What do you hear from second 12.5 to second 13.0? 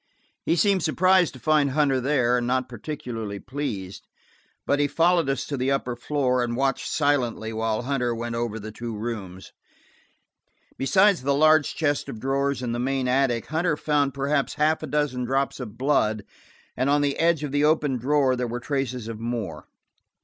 in the